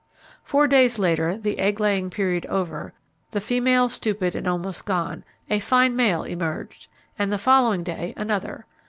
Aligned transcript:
Four 0.41 0.65
days 0.67 0.97
later, 0.97 1.37
the 1.37 1.59
egg 1.59 1.79
laying 1.79 2.09
period 2.09 2.47
over, 2.47 2.95
the 3.29 3.39
female, 3.39 3.87
stupid 3.87 4.35
and 4.35 4.47
almost 4.47 4.83
gone, 4.83 5.23
a 5.47 5.59
fine 5.59 5.95
male 5.95 6.23
emerged, 6.23 6.87
and 7.19 7.31
the 7.31 7.37
following 7.37 7.83
day 7.83 8.15
another. 8.17 8.65